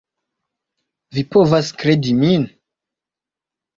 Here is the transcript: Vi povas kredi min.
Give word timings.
Vi 1.17 1.23
povas 1.35 1.71
kredi 1.83 2.17
min. 2.23 2.49